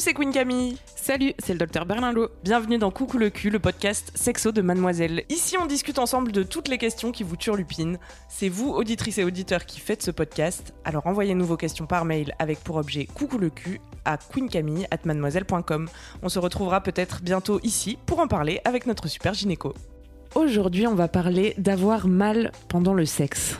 C'est 0.00 0.14
Queen 0.14 0.32
Camille. 0.32 0.78
Salut, 0.96 1.34
c'est 1.38 1.52
le 1.52 1.58
docteur 1.58 1.84
Berlinlot. 1.84 2.30
Bienvenue 2.42 2.78
dans 2.78 2.90
Coucou 2.90 3.18
le 3.18 3.28
cul, 3.28 3.50
le 3.50 3.58
podcast 3.58 4.10
sexo 4.14 4.50
de 4.50 4.62
Mademoiselle. 4.62 5.24
Ici, 5.28 5.58
on 5.58 5.66
discute 5.66 5.98
ensemble 5.98 6.32
de 6.32 6.42
toutes 6.42 6.68
les 6.68 6.78
questions 6.78 7.12
qui 7.12 7.22
vous 7.22 7.36
turlupinent. 7.36 7.98
C'est 8.30 8.48
vous, 8.48 8.70
auditrices 8.70 9.18
et 9.18 9.24
auditeurs, 9.24 9.66
qui 9.66 9.78
faites 9.78 10.02
ce 10.02 10.10
podcast. 10.10 10.72
Alors 10.86 11.06
envoyez-nous 11.06 11.44
vos 11.44 11.58
questions 11.58 11.84
par 11.84 12.06
mail 12.06 12.34
avec 12.38 12.60
pour 12.60 12.76
objet 12.76 13.04
Coucou 13.04 13.36
le 13.36 13.50
cul 13.50 13.82
à 14.06 14.16
queencamille@mademoiselle.com. 14.16 15.90
On 16.22 16.28
se 16.30 16.38
retrouvera 16.38 16.82
peut-être 16.82 17.20
bientôt 17.20 17.60
ici 17.62 17.98
pour 18.06 18.20
en 18.20 18.26
parler 18.26 18.62
avec 18.64 18.86
notre 18.86 19.06
super 19.06 19.34
gynéco. 19.34 19.74
Aujourd'hui, 20.34 20.86
on 20.86 20.94
va 20.94 21.08
parler 21.08 21.52
d'avoir 21.58 22.08
mal 22.08 22.52
pendant 22.68 22.94
le 22.94 23.04
sexe. 23.04 23.58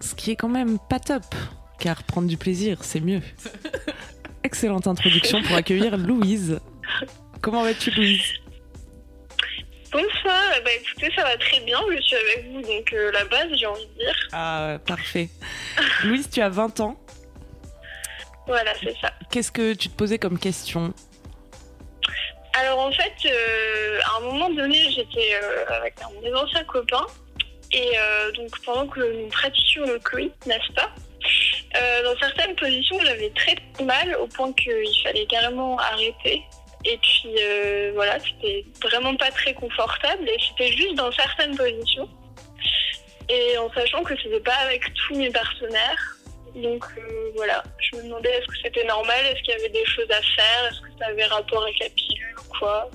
Ce 0.00 0.14
qui 0.14 0.30
est 0.30 0.36
quand 0.36 0.48
même 0.48 0.78
pas 0.88 1.00
top, 1.00 1.24
car 1.78 2.02
prendre 2.04 2.28
du 2.28 2.38
plaisir, 2.38 2.78
c'est 2.82 3.00
mieux. 3.00 3.20
Excellente 4.52 4.86
introduction 4.86 5.40
pour 5.40 5.56
accueillir 5.56 5.96
Louise. 5.96 6.60
Comment 7.40 7.62
vas-tu, 7.62 7.90
Louise? 7.92 8.34
Bonsoir, 9.90 10.42
bah 10.62 10.70
écoutez, 10.78 11.10
ça 11.16 11.22
va 11.22 11.38
très 11.38 11.58
bien, 11.60 11.78
je 11.90 12.00
suis 12.02 12.16
avec 12.16 12.50
vous, 12.50 12.60
donc 12.60 12.92
euh, 12.92 13.10
la 13.12 13.24
base, 13.24 13.48
j'ai 13.58 13.64
envie 13.64 13.86
de 13.86 13.94
dire. 13.94 14.28
Ah, 14.32 14.76
parfait. 14.86 15.30
Louise, 16.04 16.28
tu 16.28 16.42
as 16.42 16.50
20 16.50 16.80
ans. 16.80 17.00
Voilà, 18.46 18.74
c'est 18.82 18.94
ça. 19.00 19.10
Qu'est-ce 19.30 19.50
que 19.50 19.72
tu 19.72 19.88
te 19.88 19.96
posais 19.96 20.18
comme 20.18 20.38
question? 20.38 20.92
Alors 22.52 22.80
en 22.80 22.92
fait, 22.92 23.14
euh, 23.24 24.00
à 24.04 24.18
un 24.18 24.20
moment 24.20 24.50
donné, 24.50 24.76
j'étais 24.90 25.34
euh, 25.42 25.64
avec 25.80 25.94
un 26.02 26.10
de 26.20 26.24
mes 26.28 26.34
anciens 26.34 26.64
copains, 26.64 27.06
et 27.72 27.92
donc 28.36 28.50
pendant 28.66 28.86
que 28.86 29.00
nous 29.00 29.28
pratiquions 29.28 29.86
le 29.86 29.98
coït, 29.98 30.34
n'est-ce 30.44 30.72
pas? 30.74 30.90
Euh, 31.76 32.02
Dans 32.02 32.18
certaines 32.18 32.54
positions, 32.56 32.98
j'avais 33.04 33.30
très 33.30 33.56
mal, 33.84 34.16
au 34.20 34.26
point 34.26 34.52
qu'il 34.52 35.02
fallait 35.02 35.26
carrément 35.26 35.78
arrêter. 35.78 36.42
Et 36.84 36.98
puis 36.98 37.34
euh, 37.38 37.92
voilà, 37.94 38.18
c'était 38.18 38.64
vraiment 38.82 39.14
pas 39.16 39.30
très 39.30 39.54
confortable, 39.54 40.28
et 40.28 40.36
c'était 40.48 40.72
juste 40.72 40.94
dans 40.94 41.12
certaines 41.12 41.56
positions. 41.56 42.08
Et 43.28 43.56
en 43.58 43.72
sachant 43.72 44.02
que 44.02 44.16
c'était 44.16 44.40
pas 44.40 44.56
avec 44.64 44.82
tous 44.94 45.14
mes 45.16 45.30
partenaires. 45.30 46.16
Donc 46.56 46.84
euh, 46.98 47.30
voilà, 47.34 47.62
je 47.78 47.96
me 47.96 48.02
demandais 48.02 48.30
est-ce 48.30 48.46
que 48.46 48.56
c'était 48.62 48.84
normal, 48.84 49.16
est-ce 49.24 49.42
qu'il 49.42 49.54
y 49.54 49.58
avait 49.58 49.70
des 49.70 49.86
choses 49.86 50.10
à 50.10 50.20
faire, 50.20 50.70
est-ce 50.70 50.80
que 50.82 50.98
ça 50.98 51.06
avait 51.06 51.24
rapport 51.24 51.62
avec 51.62 51.78
la 51.78 51.88
pilule 51.88 52.34
ou 52.38 52.58
quoi. 52.58 52.90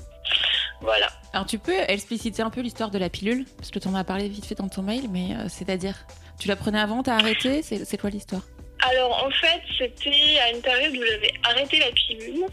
Voilà. 0.81 1.07
Alors 1.33 1.47
tu 1.47 1.57
peux 1.57 1.79
expliciter 1.87 2.43
un 2.43 2.51
peu 2.51 2.61
l'histoire 2.61 2.91
de 2.91 2.99
la 2.99 3.09
pilule? 3.09 3.45
Parce 3.57 3.71
que 3.71 3.79
tu 3.79 3.87
en 3.87 3.95
as 3.95 4.03
parlé 4.03 4.27
vite 4.27 4.45
fait 4.45 4.53
dans 4.53 4.69
ton 4.69 4.83
mail, 4.83 5.09
mais 5.09 5.29
c'est-à-dire? 5.49 5.95
Tu 6.39 6.47
la 6.47 6.55
prenais 6.55 6.79
avant, 6.79 7.03
t'as 7.03 7.15
arrêté 7.15 7.61
C'est 7.61 7.97
quoi 7.99 8.09
l'histoire 8.09 8.41
Alors 8.81 9.23
en 9.25 9.31
fait, 9.31 9.61
c'était 9.77 10.37
à 10.39 10.51
une 10.51 10.61
période 10.61 10.95
où 10.95 11.03
j'avais 11.05 11.33
arrêté 11.43 11.79
la 11.79 11.91
pilule, 11.91 12.45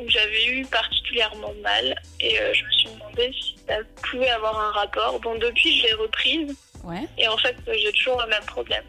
où 0.00 0.08
j'avais 0.08 0.46
eu 0.46 0.64
particulièrement 0.66 1.52
mal, 1.62 1.94
et 2.20 2.38
euh, 2.40 2.52
je 2.54 2.64
me 2.64 2.70
suis 2.72 2.88
demandé 2.94 3.32
si 3.40 3.56
ça 3.68 3.74
pouvait 4.10 4.30
avoir 4.30 4.58
un 4.58 4.72
rapport. 4.72 5.20
Bon, 5.20 5.36
depuis, 5.38 5.78
je 5.78 5.86
l'ai 5.86 5.92
reprise, 5.94 6.54
Ouais. 6.82 7.06
et 7.16 7.28
en 7.28 7.36
fait, 7.38 7.56
j'ai 7.66 7.92
toujours 7.92 8.20
le 8.20 8.28
même 8.28 8.44
problème. 8.46 8.84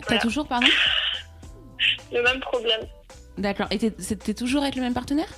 T'as 0.00 0.06
Voilà. 0.08 0.20
toujours, 0.22 0.46
pardon 0.46 0.66
Le 2.12 2.22
même 2.22 2.40
problème. 2.40 2.82
D'accord. 3.38 3.66
Et 3.70 3.78
t'es- 3.78 3.94
c'était 3.98 4.34
toujours 4.34 4.62
avec 4.62 4.76
le 4.76 4.82
même 4.82 4.94
partenaire 4.94 5.28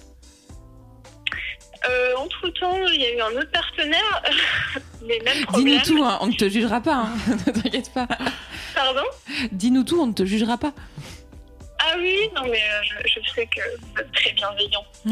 Euh, 1.89 2.15
entre 2.17 2.49
temps, 2.51 2.77
il 2.93 3.01
y 3.01 3.07
a 3.07 3.15
eu 3.15 3.21
un 3.21 3.39
autre 3.39 3.51
partenaire, 3.51 4.23
les 5.03 5.21
mêmes 5.21 5.45
problèmes. 5.45 5.81
Dis-nous 5.81 5.99
tout, 5.99 6.05
hein, 6.05 6.19
on 6.21 6.27
ne 6.29 6.33
te 6.33 6.49
jugera 6.49 6.81
pas, 6.81 6.95
hein, 6.95 7.17
ne 7.47 7.53
t'inquiète 7.53 7.93
pas. 7.93 8.09
Pardon? 8.75 9.05
Dis-nous 9.53 9.85
tout, 9.85 10.01
on 10.01 10.07
ne 10.09 10.13
te 10.13 10.25
jugera 10.25 10.59
pas. 10.59 10.73
Ah 11.79 11.95
oui, 11.99 12.29
non 12.35 12.43
mais 12.45 12.63
euh, 12.63 12.83
je, 12.83 13.21
je 13.21 13.31
sais 13.33 13.47
que 13.47 13.61
vous 13.81 14.01
êtes 14.01 14.13
très 14.13 14.33
bienveillant. 14.33 14.85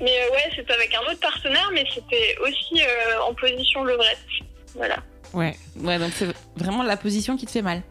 mais 0.00 0.20
euh, 0.20 0.30
ouais, 0.32 0.50
c'était 0.54 0.72
avec 0.72 0.94
un 0.94 1.00
autre 1.10 1.20
partenaire, 1.20 1.70
mais 1.72 1.84
c'était 1.92 2.36
aussi 2.40 2.82
en 3.26 3.34
position 3.34 3.82
levrette. 3.82 4.18
Voilà. 4.74 4.98
Ouais. 5.32 5.56
Ouais, 5.76 5.98
donc 5.98 6.12
c'est 6.14 6.28
vraiment 6.56 6.84
la 6.84 6.96
position 6.96 7.36
qui 7.36 7.46
te 7.46 7.50
fait 7.50 7.62
mal. 7.62 7.82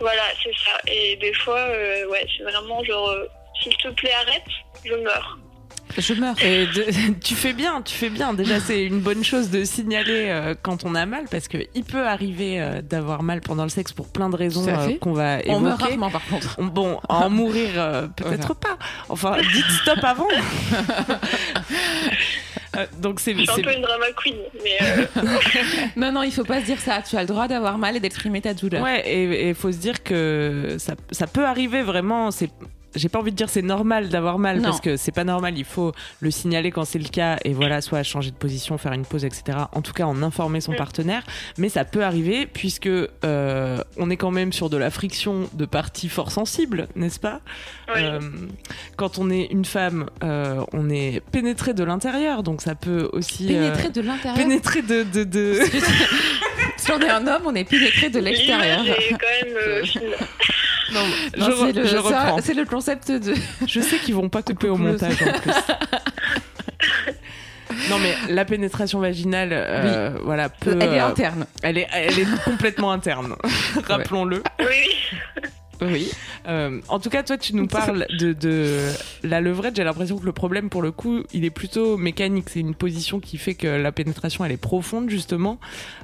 Voilà, 0.00 0.22
c'est 0.42 0.54
ça. 0.64 0.80
Et 0.88 1.16
des 1.16 1.32
fois, 1.34 1.68
ouais, 1.68 2.26
c'est 2.36 2.42
vraiment 2.42 2.82
genre, 2.82 3.14
s'il 3.62 3.76
te 3.76 3.88
plaît, 3.88 4.12
arrête, 4.12 4.42
je 4.84 4.94
meurs. 4.94 5.38
Je 5.98 6.14
meurs. 6.14 6.34
Et 6.42 6.66
de- 6.66 7.12
tu 7.22 7.34
fais 7.34 7.52
bien, 7.52 7.82
tu 7.82 7.94
fais 7.94 8.10
bien. 8.10 8.34
Déjà, 8.34 8.60
c'est 8.60 8.84
une 8.84 9.00
bonne 9.00 9.22
chose 9.24 9.50
de 9.50 9.64
signaler 9.64 10.26
euh, 10.28 10.54
quand 10.60 10.84
on 10.84 10.94
a 10.94 11.06
mal, 11.06 11.24
parce 11.30 11.48
que 11.48 11.58
il 11.74 11.84
peut 11.84 12.06
arriver 12.06 12.60
euh, 12.60 12.82
d'avoir 12.82 13.22
mal 13.22 13.40
pendant 13.40 13.62
le 13.62 13.68
sexe 13.68 13.92
pour 13.92 14.08
plein 14.08 14.28
de 14.28 14.36
raisons 14.36 14.66
euh, 14.68 14.96
qu'on 15.00 15.12
va 15.12 15.38
On 15.48 15.60
meurt 15.60 15.80
évoquer. 15.80 15.84
rarement 15.94 16.10
par 16.10 16.24
contre. 16.26 16.56
On- 16.58 16.64
Bon, 16.66 16.98
en 17.08 17.30
mourir, 17.30 17.68
euh, 17.76 18.06
peut-être 18.08 18.54
pas. 18.54 18.76
Enfin, 19.08 19.36
dites 19.52 19.70
stop 19.82 20.02
avant. 20.02 20.26
Euh, 22.76 22.86
donc 22.98 23.20
c'est 23.20 23.34
Je 23.36 23.42
suis 23.42 23.50
un 23.60 23.62
peu 23.62 23.72
une 23.72 23.82
drama 23.82 24.06
queen, 24.20 24.34
mais 24.64 24.76
euh, 24.82 25.06
Non, 25.96 26.10
non, 26.10 26.22
il 26.24 26.32
faut 26.32 26.42
pas 26.42 26.60
se 26.60 26.66
dire 26.66 26.80
ça. 26.80 27.02
Tu 27.08 27.14
as 27.16 27.20
le 27.20 27.28
droit 27.28 27.46
d'avoir 27.46 27.78
mal 27.78 27.94
et 27.94 28.00
d'exprimer 28.00 28.40
ta 28.40 28.52
douleur. 28.52 28.82
ouais, 28.82 29.00
et 29.08 29.48
il 29.50 29.54
faut 29.54 29.70
se 29.70 29.76
dire 29.76 30.02
que 30.02 30.74
ça, 30.78 30.94
ça 31.12 31.28
peut 31.28 31.44
arriver 31.46 31.82
vraiment. 31.82 32.32
C'est 32.32 32.50
j'ai 32.94 33.08
pas 33.08 33.18
envie 33.18 33.30
de 33.32 33.36
dire 33.36 33.48
c'est 33.48 33.62
normal 33.62 34.08
d'avoir 34.08 34.38
mal 34.38 34.58
Non. 34.58 34.64
parce 34.64 34.80
que 34.80 34.96
c'est 34.96 35.12
pas 35.12 35.24
normal. 35.24 35.54
Il 35.58 35.64
faut 35.64 35.92
le 36.20 36.30
signaler 36.30 36.70
quand 36.70 36.84
c'est 36.84 36.98
le 36.98 37.08
cas 37.08 37.38
et 37.44 37.52
voilà, 37.52 37.80
soit 37.80 38.02
changer 38.02 38.30
de 38.30 38.36
position, 38.36 38.78
faire 38.78 38.92
une 38.92 39.04
pause, 39.04 39.24
etc. 39.24 39.58
En 39.72 39.82
tout 39.82 39.92
cas, 39.92 40.04
en 40.04 40.22
informer 40.22 40.60
son 40.60 40.72
Mm. 40.72 40.76
partenaire. 40.76 41.22
Mais 41.58 41.68
ça 41.68 41.84
peut 41.84 42.04
arriver 42.04 42.46
puisque 42.46 42.86
euh, 42.88 43.78
on 43.96 44.10
est 44.10 44.16
quand 44.16 44.30
même 44.30 44.52
sur 44.52 44.70
de 44.70 44.76
la 44.76 44.90
friction 44.90 45.48
de 45.52 45.64
parties 45.66 46.08
fort 46.08 46.30
sensibles, 46.32 46.88
n'est-ce 46.96 47.20
pas? 47.20 47.40
Oui. 47.88 47.94
Euh, 48.02 48.20
quand 48.96 49.18
on 49.18 49.30
est 49.30 49.44
une 49.50 49.64
femme, 49.64 50.08
euh, 50.22 50.64
on 50.72 50.90
est 50.90 51.20
pénétré 51.32 51.74
de 51.74 51.84
l'intérieur, 51.84 52.42
donc 52.42 52.60
ça 52.62 52.74
peut 52.74 53.08
aussi 53.12 53.54
euh, 53.54 53.70
Pénétrer 53.72 53.90
de 53.90 54.00
l'intérieur? 54.00 54.36
pénétrer 54.36 54.82
de, 54.82 55.02
de, 55.02 55.24
de... 55.24 55.60
Si 56.76 56.90
on 56.92 56.98
est 57.00 57.08
un 57.08 57.26
homme, 57.26 57.42
on 57.46 57.54
est 57.54 57.64
pénétré 57.64 58.10
de 58.10 58.18
l'extérieur. 58.18 58.80
Quand 59.10 59.46
même 59.46 59.84
Non, 60.94 61.00
je, 61.36 61.66
c'est 61.66 61.72
le- 61.72 61.84
je 61.86 61.96
ça, 61.96 62.00
reprends. 62.00 62.38
C'est 62.42 62.54
le 62.54 62.64
concept 62.64 63.10
de. 63.10 63.34
Je 63.66 63.80
sais 63.80 63.98
qu'ils 63.98 64.14
vont 64.14 64.28
pas 64.28 64.42
couper 64.42 64.68
au 64.68 64.76
montage 64.76 65.16
en 65.22 65.32
plus. 65.40 65.50
non 67.90 67.98
mais 67.98 68.14
la 68.32 68.44
pénétration 68.44 69.00
vaginale, 69.00 69.50
euh, 69.52 70.10
voilà, 70.22 70.48
peut, 70.48 70.76
Elle 70.80 70.94
est 70.94 71.00
euh, 71.00 71.06
interne. 71.06 71.46
elle 71.62 71.78
est, 71.78 71.88
elle 71.92 72.18
est 72.18 72.44
complètement 72.44 72.92
interne. 72.92 73.34
Rappelons-le. 73.88 74.42
Oui, 74.60 75.12
oui. 75.80 76.10
Euh, 76.46 76.80
en 76.88 76.98
tout 76.98 77.10
cas, 77.10 77.22
toi, 77.22 77.36
tu 77.36 77.54
nous 77.54 77.66
parles 77.68 78.06
de, 78.18 78.32
de 78.32 78.78
la 79.22 79.40
levrette. 79.40 79.76
J'ai 79.76 79.84
l'impression 79.84 80.18
que 80.18 80.24
le 80.24 80.32
problème, 80.32 80.70
pour 80.70 80.82
le 80.82 80.92
coup, 80.92 81.22
il 81.32 81.44
est 81.44 81.50
plutôt 81.50 81.96
mécanique. 81.96 82.46
C'est 82.50 82.60
une 82.60 82.74
position 82.74 83.20
qui 83.20 83.38
fait 83.38 83.54
que 83.54 83.66
la 83.66 83.92
pénétration, 83.92 84.44
elle 84.44 84.52
est 84.52 84.56
profonde, 84.56 85.10
justement. 85.10 85.58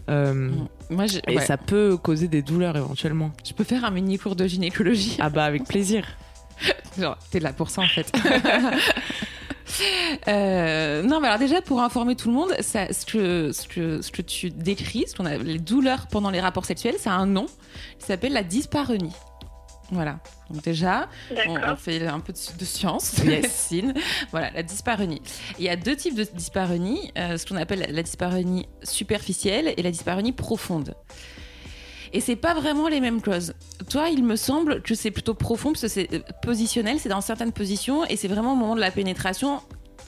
Euh, 0.09 0.51
Moi, 0.91 1.07
je, 1.07 1.19
Et 1.29 1.37
ouais. 1.37 1.45
ça 1.45 1.57
peut 1.57 1.97
causer 1.97 2.29
des 2.29 2.43
douleurs 2.43 2.77
éventuellement. 2.77 3.33
je 3.47 3.53
peux 3.53 3.65
faire 3.65 3.85
un 3.85 3.91
mini 3.91 4.19
cours 4.19 4.37
de 4.37 4.47
gynécologie. 4.47 5.17
Ah 5.21 5.31
bah 5.31 5.45
avec 5.45 5.65
plaisir. 5.65 6.07
Genre, 6.99 7.17
t'es 7.31 7.41
là 7.41 7.53
pour 7.53 7.71
ça 7.71 7.83
en 7.83 7.89
fait. 7.89 8.11
Euh, 10.29 11.03
non, 11.03 11.21
mais 11.21 11.29
alors 11.29 11.39
déjà 11.39 11.63
pour 11.63 11.81
informer 11.81 12.17
tout 12.17 12.29
le 12.29 12.35
monde, 12.35 12.53
ça, 12.61 12.93
ce, 12.93 13.07
que, 13.07 13.53
ce, 13.53 13.69
que, 13.69 14.03
ce 14.03 14.11
que 14.11 14.21
tu 14.21 14.51
décris, 14.51 15.05
ce 15.07 15.15
qu'on 15.15 15.27
a, 15.27 15.37
les 15.37 15.59
douleurs 15.59 16.09
pendant 16.09 16.31
les 16.31 16.41
rapports 16.41 16.65
sexuels, 16.65 16.97
ça 16.99 17.13
a 17.13 17.15
un 17.15 17.27
nom 17.27 17.47
qui 17.99 18.07
s'appelle 18.07 18.33
la 18.33 18.43
dyspareunie. 18.43 19.13
Voilà. 19.91 20.19
Donc 20.51 20.63
déjà, 20.63 21.09
on, 21.49 21.77
fait 21.77 22.07
un 22.07 22.21
peu 22.21 22.33
de, 22.33 22.59
de 22.59 22.65
science, 22.65 23.17
de 23.21 23.25
médecine. 23.25 23.95
Voilà, 24.31 24.51
la 24.51 24.63
dyspareunie. 24.63 25.21
Il 25.59 25.65
y 25.65 25.69
a 25.69 25.77
deux 25.77 25.97
types 25.97 26.15
de 26.15 26.25
dyspareunie, 26.25 27.13
euh, 27.19 27.37
ce 27.37 27.47
qu'on 27.47 27.57
appelle 27.57 27.87
la 27.91 28.03
dyspareunie 28.03 28.69
superficielle 28.83 29.75
et 29.77 29.83
la 29.83 29.91
dyspareunie 29.91 30.33
profonde. 30.33 30.95
Et 32.13 32.21
c'est 32.21 32.37
pas 32.37 32.55
vraiment 32.55 32.89
les 32.89 33.01
mêmes 33.01 33.25
choses. 33.25 33.55
Toi, 33.89 34.09
il 34.11 34.25
me 34.25 34.37
semble 34.37 34.83
que 34.83 34.95
c'est 34.95 35.11
plutôt 35.13 35.35
profond 35.35 35.71
parce 35.71 35.83
que 35.83 35.89
c'est 35.89 36.13
euh, 36.13 36.21
positionnel, 36.43 36.99
c'est 36.99 37.09
dans 37.09 37.21
certaines 37.21 37.53
positions 37.53 38.05
et 38.07 38.17
c'est 38.17 38.29
vraiment 38.29 38.53
au 38.53 38.57
moment 38.57 38.75
de 38.75 38.81
la 38.81 38.91
pénétration. 38.91 39.61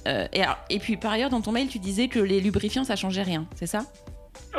Euh, 0.09 0.27
et, 0.33 0.43
alors- 0.43 0.59
et 0.69 0.79
puis 0.81 0.97
par 0.97 1.13
ailleurs, 1.13 1.31
dans 1.31 1.41
ton 1.41 1.53
mail, 1.53 1.69
tu 1.69 1.79
disais 1.79 2.09
que 2.09 2.19
les 2.19 2.41
lubrifiants 2.41 2.85
ça 2.85 2.97
changeait 2.97 3.23
rien, 3.23 3.47
c'est 3.55 3.67
ça? 3.69 3.85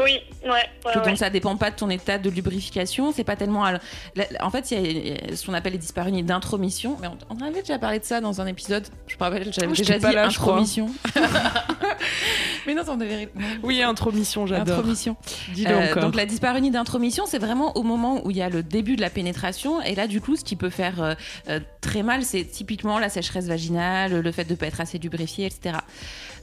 Oui, 0.01 0.19
ouais. 0.45 0.93
donc 1.05 1.17
ça 1.17 1.29
dépend 1.29 1.55
pas 1.55 1.69
de 1.69 1.75
ton 1.75 1.89
état 1.89 2.17
de 2.17 2.29
lubrification. 2.29 3.11
C'est 3.11 3.23
pas 3.23 3.35
tellement. 3.35 3.63
En 4.41 4.49
fait, 4.49 4.71
il 4.71 5.07
y 5.07 5.11
a 5.11 5.35
ce 5.35 5.45
qu'on 5.45 5.53
appelle 5.53 5.73
les 5.73 5.79
disparunis 5.79 6.23
d'intromission. 6.23 6.97
Mais 7.01 7.07
on, 7.29 7.45
avait 7.45 7.61
déjà 7.61 7.77
parlé 7.77 7.99
de 7.99 8.05
ça 8.05 8.19
dans 8.19 8.41
un 8.41 8.47
épisode. 8.47 8.87
Je 9.07 9.15
me 9.15 9.19
rappelle, 9.19 9.53
j'avais 9.53 9.73
déjà 9.73 9.99
dit 9.99 10.17
intromission. 10.17 10.89
mais 12.67 12.73
non, 12.73 12.83
on 12.87 12.97
devait. 12.97 13.29
Oui, 13.61 13.81
intromission, 13.81 14.47
j'adore. 14.47 14.79
Intromission. 14.79 15.15
Dis-le 15.53 15.71
euh, 15.71 15.91
encore. 15.91 16.03
Donc 16.03 16.15
la 16.15 16.25
disparunie 16.25 16.71
d'intromission, 16.71 17.25
c'est 17.27 17.39
vraiment 17.39 17.75
au 17.77 17.83
moment 17.83 18.25
où 18.25 18.31
il 18.31 18.37
y 18.37 18.41
a 18.41 18.49
le 18.49 18.63
début 18.63 18.95
de 18.95 19.01
la 19.01 19.09
pénétration. 19.09 19.81
Et 19.81 19.95
là, 19.95 20.07
du 20.07 20.21
coup, 20.21 20.35
ce 20.35 20.43
qui 20.43 20.55
peut 20.55 20.69
faire 20.69 21.01
euh, 21.01 21.13
euh, 21.49 21.59
très 21.81 22.03
mal, 22.03 22.23
c'est 22.23 22.45
typiquement 22.45 22.99
la 22.99 23.09
sécheresse 23.09 23.47
vaginale, 23.47 24.21
le 24.21 24.31
fait 24.31 24.45
de 24.45 24.55
pas 24.55 24.67
être 24.67 24.81
assez 24.81 24.97
lubrifié, 24.97 25.45
etc. 25.45 25.77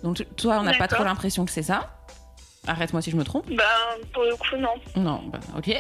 Donc 0.02 0.25
toi, 0.37 0.58
on 0.61 0.62
n'a 0.62 0.75
pas 0.75 0.88
trop 0.88 1.05
l'impression 1.05 1.44
que 1.44 1.50
c'est 1.50 1.62
ça. 1.62 2.00
Arrête-moi 2.67 3.03
si 3.03 3.11
je 3.11 3.17
me 3.17 3.25
trompe. 3.25 3.47
Ben, 3.49 3.65
pour 4.12 4.25
le 4.25 4.37
coup, 4.37 4.57
non. 4.57 4.75
Non, 4.97 5.23
bah, 5.27 5.41
ok. 5.57 5.75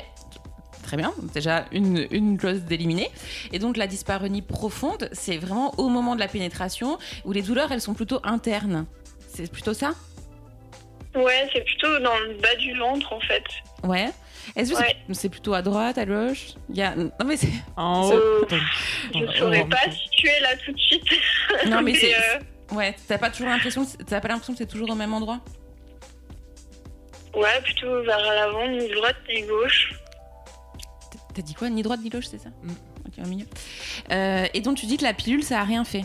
Très 0.82 0.96
bien, 0.96 1.12
déjà 1.34 1.66
une, 1.72 2.08
une 2.10 2.36
clause 2.36 2.62
d'éliminer. 2.62 3.10
Et 3.52 3.58
donc 3.58 3.76
la 3.76 3.86
dyspareunie 3.86 4.42
profonde, 4.42 5.08
c'est 5.12 5.36
vraiment 5.36 5.72
au 5.78 5.88
moment 5.88 6.14
de 6.14 6.20
la 6.20 6.26
pénétration 6.26 6.98
où 7.24 7.32
les 7.32 7.42
douleurs, 7.42 7.70
elles 7.70 7.82
sont 7.82 7.94
plutôt 7.94 8.18
internes. 8.24 8.86
C'est 9.28 9.50
plutôt 9.52 9.74
ça? 9.74 9.92
Ouais, 11.14 11.48
c'est 11.52 11.62
plutôt 11.64 11.98
dans 12.00 12.18
le 12.20 12.34
bas 12.40 12.54
du 12.56 12.76
ventre 12.78 13.12
en 13.12 13.20
fait. 13.20 13.44
Ouais. 13.84 14.10
Est-ce 14.56 14.72
que 14.72 14.82
c'est 15.12 15.28
plutôt 15.28 15.54
à 15.54 15.62
droite, 15.62 15.98
à 15.98 16.06
gauche? 16.06 16.54
Il 16.70 16.76
y 16.76 16.82
a... 16.82 16.96
Non 16.96 17.10
mais 17.24 17.36
c'est 17.36 17.52
en 17.76 18.10
haut. 18.12 18.46
je 19.14 19.18
ne 19.18 19.32
saurais 19.32 19.66
pas 19.66 19.90
si 19.90 20.08
tu 20.10 20.28
es 20.28 20.40
là 20.40 20.56
tout 20.64 20.72
de 20.72 20.78
suite. 20.78 21.04
Non 21.68 21.82
mais, 21.84 21.94
c'est... 21.94 22.14
Euh, 22.14 22.74
ouais, 22.74 22.96
t'as 23.06 23.18
pas 23.18 23.30
toujours 23.30 23.48
l'impression, 23.48 23.86
t'as 24.06 24.20
pas 24.20 24.28
l'impression 24.28 24.54
que 24.54 24.58
c'est 24.58 24.66
toujours 24.66 24.90
au 24.90 24.94
même 24.94 25.12
endroit? 25.12 25.40
Ouais, 27.34 27.60
plutôt 27.62 28.02
vers 28.02 28.18
l'avant, 28.18 28.68
ni 28.68 28.88
droite 28.88 29.16
ni 29.28 29.42
gauche. 29.42 29.94
T'as 31.34 31.42
dit 31.42 31.54
quoi 31.54 31.70
Ni 31.70 31.82
droite 31.82 32.00
ni 32.02 32.10
gauche, 32.10 32.26
c'est 32.26 32.38
ça 32.38 32.50
mm. 32.62 32.70
Ok, 33.06 33.24
au 33.24 33.28
milieu. 33.28 33.46
Euh, 34.10 34.46
et 34.52 34.60
donc 34.60 34.76
tu 34.76 34.86
dis 34.86 34.96
que 34.96 35.04
la 35.04 35.14
pilule, 35.14 35.42
ça 35.42 35.60
a 35.60 35.64
rien 35.64 35.84
fait 35.84 36.04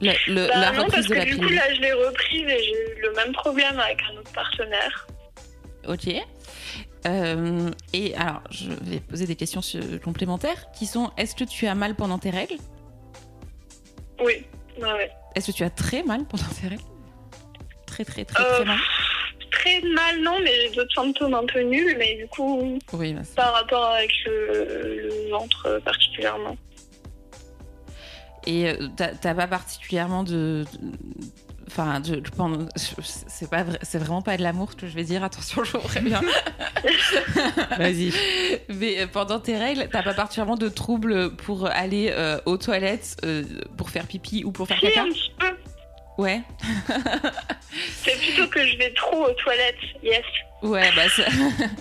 le, 0.00 0.48
bah 0.48 0.60
la 0.60 0.72
non, 0.72 0.86
parce 0.88 1.06
que 1.06 1.24
du 1.24 1.36
coup, 1.36 1.48
là, 1.48 1.74
je 1.74 1.80
l'ai 1.80 1.92
reprise 1.92 2.46
et 2.46 2.62
j'ai 2.62 2.72
eu 2.72 3.02
le 3.02 3.12
même 3.14 3.32
problème 3.32 3.78
avec 3.80 3.98
un 4.10 4.16
autre 4.18 4.32
partenaire. 4.32 5.06
Ok. 5.86 6.08
Euh, 7.06 7.70
et 7.92 8.14
alors, 8.16 8.42
je 8.50 8.70
vais 8.82 9.00
poser 9.00 9.26
des 9.26 9.36
questions 9.36 9.60
complémentaires 10.02 10.70
qui 10.72 10.86
sont 10.86 11.10
est-ce 11.16 11.34
que 11.34 11.44
tu 11.44 11.66
as 11.66 11.74
mal 11.74 11.94
pendant 11.94 12.18
tes 12.18 12.30
règles? 12.30 12.56
Oui, 14.20 14.46
ouais. 14.80 15.10
Est-ce 15.34 15.50
que 15.50 15.56
tu 15.56 15.64
as 15.64 15.70
très 15.70 16.02
mal 16.02 16.24
pendant 16.26 16.44
tes 16.60 16.68
règles? 16.68 16.82
Très, 17.86 18.04
très, 18.04 18.24
très, 18.24 18.44
très 18.44 18.60
euh, 18.60 18.64
mal 18.64 18.78
très 19.58 19.80
mal, 19.80 20.20
non, 20.20 20.38
mais 20.42 20.52
j'ai 20.62 20.76
d'autres 20.76 20.94
symptômes 20.94 21.34
un 21.34 21.46
peu 21.46 21.60
nuls, 21.62 21.96
mais 21.98 22.16
du 22.16 22.26
coup, 22.28 22.78
oui, 22.92 23.12
bah, 23.12 23.22
par 23.36 23.54
rapport 23.54 23.86
avec 23.86 24.12
le, 24.26 25.30
ventre 25.30 25.80
particulièrement. 25.84 26.56
Et 28.46 28.68
euh, 28.68 28.88
t'as 28.96 29.34
pas 29.34 29.46
particulièrement 29.46 30.22
de. 30.22 30.64
Enfin, 31.66 32.00
c'est 33.04 33.50
pas 33.50 33.64
c'est 33.82 33.98
vraiment 33.98 34.22
pas 34.22 34.38
de 34.38 34.42
l'amour 34.42 34.74
que 34.74 34.86
je 34.86 34.94
vais 34.94 35.04
dire. 35.04 35.22
Attention, 35.22 35.64
je 35.64 35.76
vois 35.76 36.00
bien. 36.00 36.22
Vas-y. 37.78 38.12
Mais 38.68 39.00
euh, 39.00 39.06
pendant 39.06 39.38
tes 39.38 39.58
règles, 39.58 39.86
t'as 39.92 40.02
pas 40.02 40.14
particulièrement 40.14 40.56
de 40.56 40.68
troubles 40.68 41.36
pour 41.36 41.66
aller 41.66 42.10
euh, 42.12 42.38
aux 42.46 42.56
toilettes, 42.56 43.16
pour 43.76 43.90
faire 43.90 44.06
pipi 44.06 44.44
ou 44.44 44.52
pour 44.52 44.66
faire 44.66 44.80
caca? 44.80 45.04
Ouais. 46.18 46.42
c'est 48.02 48.18
plutôt 48.18 48.48
que 48.48 48.66
je 48.66 48.76
vais 48.76 48.92
trop 48.92 49.24
aux 49.24 49.32
toilettes, 49.34 49.76
yes. 50.02 50.24
Ouais, 50.60 50.90
bah 50.96 51.08
ça, 51.08 51.22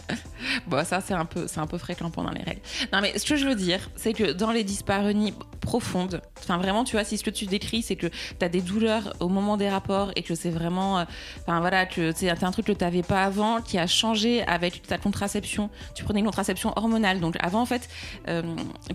bon, 0.67 0.85
ça 0.85 1.01
c'est 1.01 1.15
un 1.15 1.25
peu, 1.25 1.47
c'est 1.47 1.59
un 1.59 1.65
peu 1.65 1.79
fréquent 1.79 2.11
pendant 2.11 2.29
les 2.29 2.43
règles. 2.43 2.61
Non, 2.93 3.01
mais 3.01 3.17
ce 3.17 3.25
que 3.25 3.35
je 3.35 3.47
veux 3.47 3.55
dire, 3.55 3.79
c'est 3.95 4.13
que 4.13 4.31
dans 4.31 4.51
les 4.51 4.63
dyspareunies 4.63 5.33
profondes, 5.61 6.21
enfin 6.37 6.57
vraiment, 6.57 6.83
tu 6.83 6.91
vois, 6.91 7.03
si 7.03 7.17
ce 7.17 7.23
que 7.23 7.31
tu 7.31 7.47
décris, 7.47 7.81
c'est 7.81 7.95
que 7.95 8.05
tu 8.05 8.45
as 8.45 8.49
des 8.49 8.61
douleurs 8.61 9.13
au 9.19 9.29
moment 9.29 9.57
des 9.57 9.67
rapports 9.67 10.11
et 10.15 10.21
que 10.21 10.35
c'est 10.35 10.51
vraiment, 10.51 10.99
euh, 10.99 11.05
enfin 11.41 11.59
voilà, 11.59 11.87
que 11.87 12.11
c'est 12.15 12.29
un 12.29 12.51
truc 12.51 12.67
que 12.67 12.71
tu 12.71 12.83
n'avais 12.83 13.01
pas 13.01 13.23
avant, 13.23 13.61
qui 13.61 13.79
a 13.79 13.87
changé 13.87 14.43
avec 14.43 14.83
ta 14.83 14.99
contraception. 14.99 15.71
Tu 15.95 16.03
prenais 16.03 16.19
une 16.19 16.27
contraception 16.27 16.71
hormonale, 16.75 17.19
donc 17.19 17.35
avant 17.39 17.61
en 17.61 17.65
fait, 17.65 17.89
euh, 18.27 18.43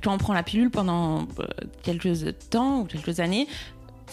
quand 0.01 0.15
on 0.15 0.19
prend 0.19 0.33
la 0.33 0.45
pilule 0.45 0.71
pendant 0.71 1.23
euh, 1.41 1.47
quelques 1.83 2.37
temps 2.51 2.83
ou 2.83 2.85
quelques 2.85 3.19
années, 3.19 3.49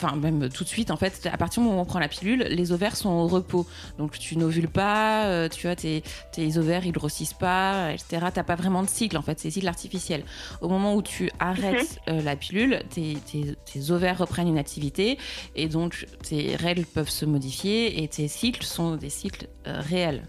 enfin 0.01 0.15
même 0.15 0.49
tout 0.49 0.63
de 0.63 0.69
suite 0.69 0.91
en 0.91 0.97
fait 0.97 1.29
à 1.31 1.37
partir 1.37 1.61
du 1.61 1.67
moment 1.67 1.79
où 1.79 1.83
on 1.83 1.85
prend 1.85 1.99
la 1.99 2.07
pilule 2.07 2.43
les 2.49 2.71
ovaires 2.71 2.95
sont 2.95 3.09
au 3.09 3.27
repos. 3.27 3.65
Donc 3.97 4.17
tu 4.17 4.37
n'ovules 4.37 4.69
pas 4.69 5.25
euh, 5.25 5.49
tu 5.49 5.67
vois 5.67 5.75
tes, 5.75 6.03
tes, 6.31 6.57
ovaires 6.57 6.85
ils 6.85 6.91
grossissent 6.91 7.33
pas 7.33 7.91
etc 7.93 8.27
t'as 8.33 8.43
pas 8.43 8.55
vraiment 8.55 8.83
de 8.83 8.89
cycle 8.89 9.17
en 9.17 9.21
fait 9.21 9.39
c'est 9.39 9.51
cycle 9.51 9.67
artificiel 9.67 10.23
au 10.61 10.69
moment 10.69 10.95
où 10.95 11.01
tu 11.01 11.29
arrêtes 11.39 11.99
euh, 12.07 12.21
la 12.21 12.35
pilule 12.35 12.81
tes, 12.89 13.17
tes, 13.25 13.91
ovaires 13.91 14.17
reprennent 14.17 14.47
une 14.47 14.57
activité 14.57 15.17
et 15.55 15.67
donc 15.67 16.05
tes 16.23 16.55
règles 16.55 16.85
peuvent 16.85 17.09
se 17.09 17.25
modifier 17.25 18.03
et 18.03 18.07
tes 18.07 18.27
cycles 18.27 18.63
sont 18.63 18.95
des 18.95 19.09
cycles 19.09 19.47
euh, 19.67 19.81
réels. 19.81 20.23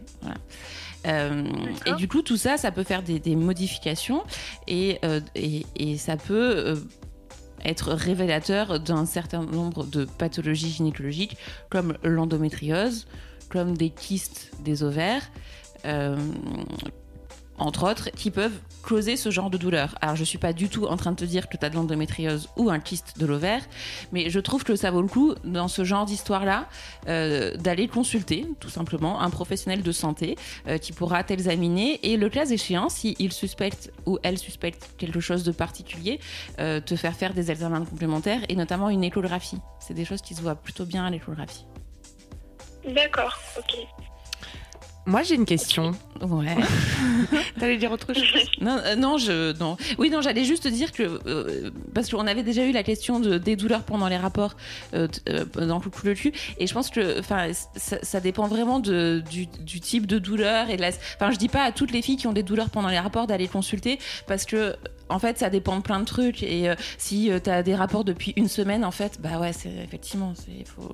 Et 1.05 1.95
du 1.97 2.09
coup, 2.09 2.21
tout 2.21 2.37
ça, 2.37 2.59
ça 2.59 2.71
peut 2.71 2.85
faire 2.85 3.03
des, 3.03 3.35
modifications 3.35 4.23
et, 4.69 5.01
et, 5.35 5.65
et, 5.77 5.97
ça 5.97 6.19
peut 6.19 6.79
être 7.65 7.93
révélateur 7.93 8.81
d'un 8.81 9.07
certain 9.07 9.45
nombre 9.45 9.85
de 9.87 10.05
pathologies 10.05 10.71
gynécologiques 10.71 11.37
comme 11.69 11.97
l'endométriose, 12.03 13.07
comme 13.49 13.77
des 13.77 13.91
kystes 13.91 14.53
des 14.65 14.83
ovaires, 14.83 15.31
euh, 15.85 16.17
entre 17.61 17.89
autres, 17.89 18.11
qui 18.11 18.31
peuvent 18.31 18.59
causer 18.83 19.17
ce 19.17 19.31
genre 19.31 19.51
de 19.51 19.59
douleur. 19.59 19.95
Alors, 20.01 20.17
je 20.17 20.25
suis 20.25 20.39
pas 20.39 20.53
du 20.53 20.69
tout 20.69 20.87
en 20.87 20.97
train 20.97 21.13
de 21.13 21.17
te 21.17 21.25
dire 21.25 21.49
que 21.49 21.57
tu 21.57 21.65
as 21.65 21.71
de 21.71 21.75
l'endométriose 21.75 22.49
ou 22.57 22.71
un 22.71 22.81
kyste 22.81 23.19
de 23.19 23.27
l'ovaire, 23.27 23.63
mais 24.13 24.31
je 24.31 24.41
trouve 24.41 24.65
que 24.65 24.77
ça 24.77 24.91
vaut 24.91 25.03
le 25.03 25.09
coup, 25.09 25.35
dans 25.45 25.69
ce 25.69 25.85
genre 25.85 26.07
d'histoire-là, 26.07 26.67
euh, 27.09 27.57
d'aller 27.57 27.89
consulter, 27.89 28.47
tout 28.59 28.71
simplement, 28.71 29.21
un 29.21 29.31
professionnel 29.31 29.83
de 29.83 29.93
santé 29.93 30.37
euh, 30.67 30.79
qui 30.79 30.93
pourra 30.93 31.23
t'examiner 31.23 32.01
et, 32.03 32.17
le 32.17 32.29
cas 32.29 32.47
échéant, 32.47 32.89
s'il 32.89 33.33
suspecte 33.33 33.93
ou 34.07 34.19
elle 34.23 34.39
suspecte 34.39 34.91
quelque 34.99 35.21
chose 35.21 35.45
de 35.45 35.53
particulier, 35.53 36.21
euh, 36.59 36.81
te 36.81 36.97
faire 36.97 37.15
faire 37.15 37.35
des 37.35 37.51
examens 37.51 37.85
complémentaires 37.85 38.41
et 38.49 38.57
notamment 38.57 38.89
une 38.89 39.05
échographie. 39.05 39.59
C'est 39.79 39.95
des 39.95 40.05
choses 40.05 40.23
qui 40.23 40.35
se 40.35 40.41
voient 40.41 40.55
plutôt 40.55 40.85
bien 40.85 41.05
à 41.05 41.11
l'échographie. 41.11 41.67
D'accord, 42.85 43.39
ok. 43.59 44.10
Moi, 45.07 45.23
j'ai 45.23 45.35
une 45.35 45.47
question. 45.47 45.93
Ouais. 46.21 46.57
T'allais 47.59 47.79
dire 47.79 47.91
autre 47.91 48.13
chose? 48.13 48.51
Non, 48.61 48.79
euh, 48.85 48.97
non, 48.97 49.17
je, 49.17 49.59
non. 49.59 49.77
Oui, 49.99 50.11
non, 50.11 50.21
j'allais 50.21 50.45
juste 50.45 50.69
dire 50.69 50.93
que 50.93 51.21
euh, 51.27 51.71
parce 51.95 52.11
qu'on 52.11 52.27
avait 52.27 52.43
déjà 52.43 52.65
eu 52.67 52.73
la 52.73 52.83
question 52.83 53.19
de, 53.19 53.39
des 53.39 53.57
douleurs 53.57 53.83
pendant 53.83 54.09
les 54.09 54.19
rapports 54.19 54.57
euh, 54.95 55.09
dans 55.55 55.79
le 55.79 55.91
le 56.05 56.15
cul, 56.15 56.33
et 56.59 56.67
je 56.67 56.75
pense 56.75 56.91
que, 56.91 57.19
enfin, 57.19 57.51
ça, 57.77 58.21
dépend 58.21 58.47
vraiment 58.47 58.81
de, 58.81 59.23
du, 59.31 59.47
du, 59.47 59.81
type 59.81 60.07
de 60.07 60.19
douleur 60.19 60.71
et 60.71 60.77
de 60.77 60.83
la. 60.83 60.89
Enfin, 60.89 61.31
je 61.31 61.37
dis 61.37 61.49
pas 61.49 61.63
à 61.63 61.73
toutes 61.73 61.93
les 61.93 62.03
filles 62.03 62.17
qui 62.17 62.27
ont 62.27 62.33
des 62.33 62.43
douleurs 62.43 62.71
pendant 62.71 62.89
les 62.89 62.99
rapports 62.99 63.27
d'aller 63.27 63.49
consulter 63.49 63.99
parce 64.27 64.45
que 64.45 64.77
en 65.11 65.19
fait, 65.19 65.39
ça 65.39 65.51
dépend 65.51 65.77
de 65.77 65.83
plein 65.83 66.01
de 66.01 66.05
trucs. 66.05 66.43
Et 66.43 66.69
euh, 66.69 66.75
si 66.97 67.31
euh, 67.31 67.41
tu 67.43 67.51
as 67.51 67.63
des 67.63 67.75
rapports 67.75 68.05
depuis 68.05 68.33
une 68.37 68.49
semaine, 68.49 68.85
en 68.85 68.91
fait, 68.91 69.21
bah 69.21 69.39
ouais, 69.39 69.53
c'est 69.53 69.75
effectivement, 69.85 70.33
il 70.49 70.67
faut. 70.67 70.91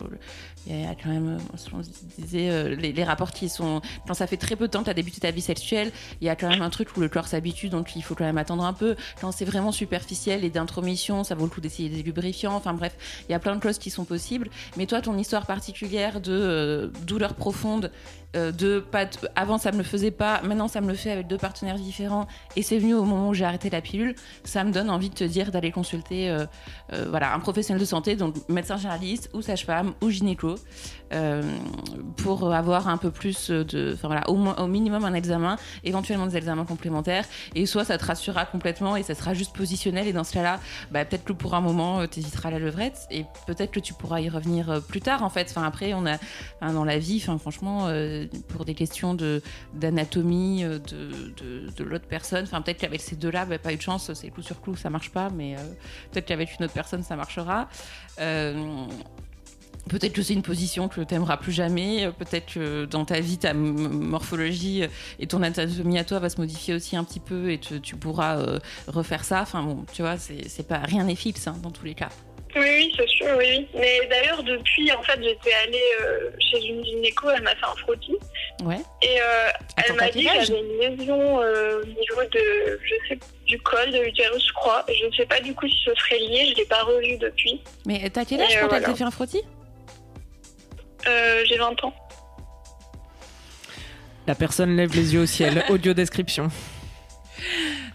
Il 0.67 0.81
y 0.81 0.85
a 0.85 0.97
quand 0.97 1.11
même, 1.11 1.39
on 1.73 1.81
disait, 2.21 2.51
euh, 2.51 2.75
les, 2.75 3.05
rapports 3.05 3.31
qui 3.31 3.49
sont. 3.49 3.81
Quand 4.07 4.15
ça 4.15 4.27
fait 4.27 4.37
très 4.37 4.57
peu 4.57 4.67
de 4.67 4.73
temps 4.73 4.81
que 4.81 4.87
tu 4.87 4.91
as 4.91 4.95
débuté 4.95 5.21
ta 5.21 5.31
vie 5.31 5.41
sexuelle, 5.41 5.93
il 6.21 6.27
y 6.27 6.31
a 6.31 6.35
quand 6.35 6.49
même 6.49 6.63
un 6.63 6.71
truc 6.71 6.97
où 6.97 7.01
le 7.01 7.09
corps 7.09 7.29
s'habitue, 7.29 7.69
donc 7.69 7.95
il 7.95 8.03
faut 8.03 8.17
quand 8.17 8.25
même 8.25 8.39
attendre 8.39 8.65
un 8.65 8.73
peu. 8.73 8.97
Quand 9.21 9.31
c'est 9.31 9.45
vraiment 9.45 9.71
superficiel 9.71 10.45
et 10.45 10.51
d'intromission, 10.51 11.23
ça 11.23 11.37
vaut 11.37 11.45
le 11.45 11.51
coup 11.51 11.61
d'essayer 11.61 11.89
des 11.89 12.03
lubrifiants. 12.03 12.55
Enfin 12.55 12.73
bref, 12.73 12.97
il 13.29 13.33
y 13.33 13.35
a 13.35 13.39
plein 13.39 13.55
de 13.55 13.63
choses 13.63 13.79
qui 13.79 13.91
sont 13.91 14.05
possibles. 14.05 14.49
Mais 14.77 14.87
toi, 14.87 15.01
ton 15.01 15.17
histoire 15.17 15.47
particulière 15.47 16.21
de 16.21 16.91
douleur 17.07 17.35
profonde, 17.35 17.93
euh, 18.37 18.53
de 18.53 18.81
pas 18.81 19.07
avant 19.35 19.57
ça 19.57 19.73
me 19.73 19.79
le 19.79 19.85
faisait 19.85 20.11
pas, 20.11 20.43
maintenant 20.43 20.69
ça 20.69 20.81
me 20.81 20.89
le 20.89 20.95
fait 20.95 21.11
avec 21.11 21.27
deux 21.27 21.39
partenaires 21.39 21.77
différents 21.77 22.27
et 22.55 22.63
c'est 22.63 22.79
venu 22.79 22.95
au 22.95 23.05
moment 23.05 23.31
où 23.31 23.35
j'ai 23.35 23.45
arrêté 23.45 23.71
la 23.71 23.81
pilule, 23.81 24.06
ça 24.45 24.65
me 24.65 24.73
donne 24.73 24.91
envie 24.91 25.11
de 25.11 25.15
te 25.15 25.25
dire 25.25 25.51
d'aller 25.51 25.73
consulter 25.73 26.31
euh, 26.31 26.47
euh, 26.93 27.07
voilà, 27.09 27.35
un 27.35 27.41
professionnel 27.41 27.81
de 27.81 27.87
santé, 27.87 28.17
donc 28.17 28.37
médecin 28.49 28.77
généraliste 28.77 29.31
ou 29.33 29.43
sage-femme 29.43 29.95
ou 30.03 30.11
gynéco. 30.11 30.57
Euh, 31.13 31.43
pour 32.17 32.53
avoir 32.53 32.89
un 32.89 32.97
peu 32.97 33.13
plus 33.13 33.51
de, 33.51 33.93
enfin 33.95 34.09
voilà, 34.09 34.29
au, 34.29 34.67
minimum 34.67 35.05
un 35.05 35.15
examen, 35.15 35.57
éventuellement 35.85 36.27
des 36.27 36.37
examens 36.37 36.65
complémentaires, 36.65 37.25
et 37.55 37.65
soit 37.65 37.85
ça 37.85 37.97
te 37.97 38.05
rassurera 38.05 38.45
complètement 38.45 38.97
et 38.97 39.05
ça 39.05 39.15
sera 39.15 39.33
juste 39.33 39.55
positionnel, 39.55 40.09
et 40.09 40.13
dans 40.13 40.25
ce 40.25 40.33
cas-là, 40.33 40.59
bah, 40.91 41.05
peut-être 41.05 41.23
que 41.23 41.33
pour 41.33 41.55
un 41.55 41.61
moment, 41.61 42.05
tu 42.09 42.19
hésiteras 42.19 42.49
à 42.49 42.53
la 42.53 42.59
levrette, 42.59 43.07
et 43.13 43.25
peut-être 43.47 43.71
que 43.71 43.79
tu 43.79 43.95
pourras 43.95 44.21
y 44.21 44.29
revenir 44.29 44.83
plus 44.89 45.01
tard, 45.01 45.23
en 45.23 45.31
fait. 45.31 45.47
Enfin, 45.51 45.63
après, 45.63 45.95
on 45.95 46.07
a, 46.07 46.19
dans 46.73 46.85
la 46.85 46.99
vie, 46.99 47.23
enfin, 47.23 47.39
franchement, 47.39 47.89
pour 48.49 48.65
des 48.65 48.75
questions 48.75 49.17
d'anatomie 49.75 50.65
de, 50.65 50.79
de, 50.79 51.71
de 51.71 51.85
l'autre 51.85 52.07
personne, 52.09 52.43
enfin, 52.45 52.63
peut-être 52.63 52.79
qu'avec 52.79 53.01
ces 53.01 53.15
deux-là, 53.15 53.45
bah, 53.45 53.59
pas 53.59 53.73
eu 53.73 53.77
de 53.77 53.83
chance, 53.83 53.96
c'est 53.99 54.31
clou 54.31 54.43
sur 54.43 54.61
clou, 54.61 54.77
ça 54.77 54.91
marche 54.91 55.11
pas, 55.11 55.31
mais 55.31 55.57
peut-être 56.11 56.27
qu'avec 56.27 56.57
une 56.59 56.65
autre 56.65 56.75
personne, 56.75 57.03
ça 57.03 57.17
marchera. 57.17 57.69
Peut-être 59.89 60.15
que 60.15 60.23
c'est 60.23 60.35
une 60.35 60.43
position 60.43 60.89
que 60.89 61.01
tu 61.01 61.15
n'aimeras 61.15 61.37
plus 61.37 61.53
jamais. 61.53 62.11
Peut-être 62.19 62.55
que 62.55 62.87
dans 62.87 63.05
ta 63.05 63.21
vie, 63.21 63.39
ta 63.39 63.55
morphologie 63.55 64.83
et 65.21 65.27
ton 65.29 65.43
anatomie 65.43 65.99
à 65.99 66.05
toi 66.05 66.19
va 66.19 66.29
se 66.29 66.41
modifier 66.41 66.75
aussi 66.75 66.97
un 66.97 67.05
petit 67.05 67.21
peu 67.21 67.53
et 67.53 67.59
tu 67.59 67.97
pourras 67.97 68.59
refaire 68.89 69.25
ça. 69.25 69.43
Enfin 69.43 69.63
bon, 69.63 69.85
tu 69.93 70.03
vois, 70.03 70.17
c'est 70.19 70.67
pas 70.67 70.79
rien 70.79 71.05
n'est 71.05 71.15
fixe 71.15 71.47
hein, 71.47 71.57
dans 71.63 71.71
tous 71.71 71.85
les 71.85 71.95
cas. 71.95 72.09
Oui, 72.55 72.63
oui, 72.63 72.95
c'est 72.97 73.09
sûr, 73.09 73.27
oui, 73.37 73.69
Mais 73.75 74.01
d'ailleurs, 74.09 74.43
depuis, 74.43 74.91
en 74.93 75.03
fait, 75.03 75.19
j'étais 75.23 75.53
allée 75.65 75.83
euh, 76.01 76.31
chez 76.39 76.65
une 76.67 76.83
gynéco, 76.85 77.29
elle 77.29 77.43
m'a 77.43 77.55
fait 77.55 77.67
un 77.67 77.77
frottis. 77.77 78.17
Ouais. 78.63 78.79
Et 79.03 79.21
euh, 79.21 79.51
elle 79.77 79.95
m'a 79.97 80.11
dit 80.11 80.25
que 80.25 80.45
j'avais 80.45 80.61
une 80.61 80.79
lésion 80.79 81.43
euh, 81.43 81.83
au 81.83 81.87
niveau 81.87 82.23
de, 82.33 82.81
je 82.83 83.09
sais, 83.09 83.19
du 83.47 83.59
col, 83.61 83.91
de 83.91 83.99
l'utérus, 83.99 84.47
je 84.47 84.53
crois. 84.55 84.85
Je 84.89 85.07
ne 85.07 85.13
sais 85.13 85.27
pas 85.27 85.41
du 85.41 85.55
coup 85.55 85.69
si 85.69 85.77
ce 85.85 85.95
serait 85.95 86.19
lié, 86.19 86.47
je 86.47 86.53
ne 86.53 86.57
l'ai 86.57 86.65
pas 86.65 86.83
revu 86.83 87.19
depuis. 87.19 87.61
Mais 87.85 88.09
t'as 88.09 88.25
quel 88.25 88.41
âge 88.41 88.59
quand 88.61 88.75
elle 88.75 88.83
t'a 88.83 88.95
fait 88.95 89.05
un 89.05 89.11
frottis? 89.11 89.43
J'ai 91.05 91.59
20 91.59 91.85
ans. 91.85 91.95
La 94.27 94.35
personne 94.35 94.75
lève 94.77 94.95
les 94.95 95.15
yeux 95.15 95.21
au 95.21 95.27
ciel. 95.27 95.65
Audio 95.69 95.95
description. 95.95 96.49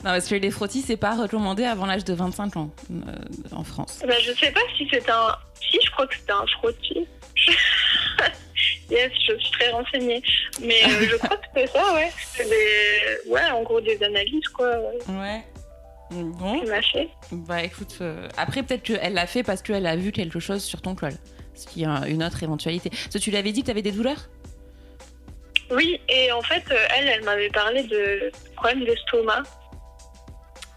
Non, 0.03 0.11
parce 0.11 0.27
que 0.27 0.35
les 0.35 0.49
frottis, 0.49 0.81
c'est 0.81 0.97
pas 0.97 1.15
recommandé 1.15 1.63
avant 1.63 1.85
l'âge 1.85 2.03
de 2.05 2.13
25 2.13 2.57
ans 2.57 2.71
euh, 2.89 3.13
en 3.51 3.63
France. 3.63 3.99
Bah, 4.07 4.15
je 4.19 4.31
sais 4.31 4.51
pas 4.51 4.61
si 4.75 4.87
c'est 4.91 5.07
un. 5.09 5.35
Si, 5.61 5.77
je 5.83 5.91
crois 5.91 6.07
que 6.07 6.15
c'était 6.15 6.31
un 6.31 6.45
frottis. 6.57 7.07
yes, 8.89 9.11
je 9.27 9.37
suis 9.37 9.51
très 9.51 9.69
renseignée. 9.69 10.23
Mais 10.59 10.83
euh, 10.85 11.07
je 11.07 11.15
crois 11.17 11.37
que 11.37 11.45
c'est 11.55 11.67
ça, 11.67 11.93
ouais. 11.93 12.11
C'est 12.33 12.49
des. 12.49 13.29
Ouais, 13.29 13.45
en 13.51 13.61
gros, 13.61 13.79
des 13.79 14.01
analyses, 14.01 14.47
quoi. 14.47 14.71
Ouais. 15.07 15.43
Bon. 16.09 16.65
m'a 16.65 16.81
fait. 16.81 17.07
Bah 17.31 17.63
écoute, 17.63 17.99
euh, 18.01 18.27
après, 18.37 18.63
peut-être 18.63 18.83
qu'elle 18.83 19.13
l'a 19.13 19.27
fait 19.27 19.43
parce 19.43 19.61
qu'elle 19.61 19.85
a 19.85 19.95
vu 19.95 20.11
quelque 20.11 20.39
chose 20.39 20.63
sur 20.63 20.81
ton 20.81 20.95
col. 20.95 21.13
Ce 21.53 21.67
qui 21.67 21.83
est 21.83 21.87
une 22.09 22.23
autre 22.23 22.41
éventualité. 22.41 22.89
Parce 22.89 23.13
que 23.13 23.17
tu 23.19 23.29
l'avais 23.29 23.51
dit 23.51 23.61
que 23.61 23.65
tu 23.65 23.71
avais 23.71 23.83
des 23.83 23.91
douleurs? 23.91 24.29
Oui, 25.69 26.01
et 26.09 26.31
en 26.31 26.41
fait, 26.41 26.63
elle, 26.97 27.07
elle 27.07 27.23
m'avait 27.23 27.49
parlé 27.49 27.83
de 27.83 28.31
problèmes 28.55 28.83
d'estomac. 28.83 29.43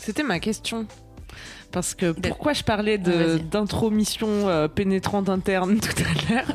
C'était 0.04 0.22
ma 0.22 0.38
question. 0.38 0.86
Parce 1.72 1.94
que 1.94 2.12
pourquoi 2.12 2.52
je 2.52 2.62
parlais 2.62 2.98
d'intromission 2.98 4.28
euh, 4.28 4.68
pénétrante 4.68 5.28
interne 5.30 5.80
tout 5.80 6.02
à 6.02 6.32
l'heure 6.32 6.46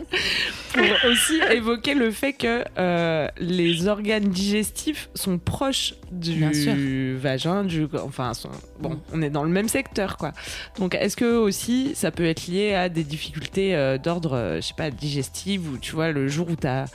Pour 0.71 1.09
aussi 1.09 1.41
évoquer 1.51 1.95
le 1.95 2.11
fait 2.11 2.33
que 2.33 2.63
euh, 2.77 3.27
les 3.39 3.87
organes 3.87 4.29
digestifs 4.29 5.09
sont 5.15 5.39
proches 5.39 5.95
du 6.11 7.17
vagin, 7.17 7.65
du, 7.65 7.87
enfin, 8.03 8.33
bon, 8.79 8.91
mm. 8.91 8.99
on 9.13 9.21
est 9.23 9.31
dans 9.31 9.43
le 9.43 9.49
même 9.49 9.67
secteur, 9.67 10.15
quoi. 10.15 10.31
Donc, 10.77 10.93
est-ce 10.93 11.17
que 11.17 11.35
aussi 11.35 11.95
ça 11.95 12.11
peut 12.11 12.25
être 12.25 12.45
lié 12.45 12.75
à 12.75 12.87
des 12.87 13.03
difficultés 13.03 13.75
euh, 13.75 13.97
d'ordre, 13.97 14.57
je 14.57 14.61
sais 14.61 14.75
pas, 14.77 14.91
digestif 14.91 15.61
ou 15.73 15.77
tu 15.79 15.93
vois, 15.93 16.11
le 16.11 16.27
jour 16.27 16.47
où 16.49 16.55
tu 16.55 16.67
as 16.67 16.85